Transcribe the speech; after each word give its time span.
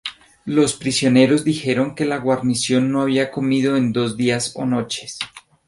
Los 0.45 0.73
prisioneros 0.73 1.43
dijeron 1.43 1.93
que 1.93 2.05
la 2.05 2.17
guarnición 2.17 2.91
no 2.91 3.03
había 3.03 3.29
comido 3.29 3.75
en 3.77 3.93
dos 3.93 4.17
días 4.17 4.53
o 4.55 4.65
noches. 4.65 5.19